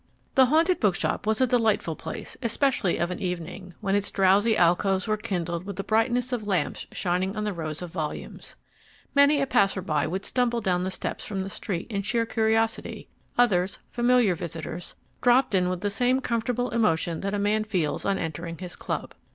[0.33, 5.07] The Haunted Bookshop was a delightful place, especially of an evening, when its drowsy alcoves
[5.07, 8.55] were kindled with the brightness of lamps shining on the rows of volumes.
[9.13, 13.09] Many a passer by would stumble down the steps from the street in sheer curiosity;
[13.37, 18.17] others, familiar visitors, dropped in with the same comfortable emotion that a man feels on
[18.17, 19.13] entering his club.